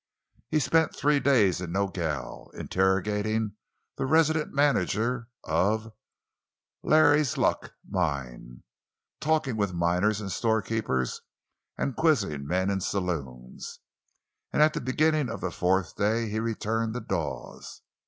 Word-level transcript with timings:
He 0.49 0.59
spent 0.59 0.95
three 0.95 1.19
days 1.19 1.61
in 1.61 1.73
Nogel, 1.73 2.49
interrogating 2.55 3.51
the 3.97 4.07
resident 4.07 4.51
manager 4.51 5.27
of 5.43 5.83
the 5.83 5.91
"Larry's 6.81 7.37
Luck" 7.37 7.73
mine, 7.87 8.63
talking 9.19 9.57
with 9.57 9.75
miners 9.75 10.19
and 10.19 10.31
storekeepers 10.31 11.21
and 11.77 11.95
quizzing 11.95 12.47
men 12.47 12.71
in 12.71 12.81
saloons—and 12.81 13.69
at 14.59 14.73
the 14.73 14.81
beginning 14.81 15.29
of 15.29 15.39
the 15.39 15.51
fourth 15.51 15.95
day 15.95 16.29
he 16.29 16.39
returned 16.39 16.95
to 16.95 16.99
Dawes. 16.99 17.83